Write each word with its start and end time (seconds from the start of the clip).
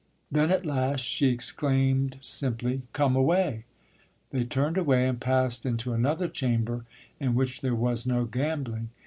Then 0.31 0.49
at 0.49 0.65
last 0.65 1.01
she 1.01 1.27
exclaimed 1.27 2.17
simply, 2.21 2.81
"Come 2.91 3.15
away!" 3.15 3.65
They 4.31 4.43
turned 4.45 4.75
away 4.75 5.07
and 5.07 5.21
passed 5.21 5.63
into 5.63 5.93
another 5.93 6.27
chamber, 6.27 6.85
in 7.19 7.35
which 7.35 7.61
there 7.61 7.75
was 7.75 8.07
no 8.07 8.25
gambling. 8.25 8.89